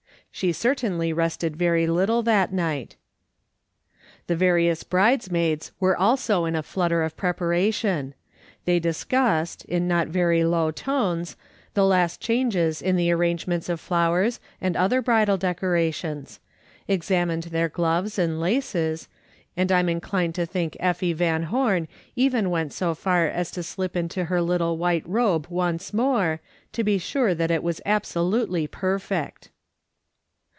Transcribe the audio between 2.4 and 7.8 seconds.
night. The various bridesmaids were also in a flutter of prepara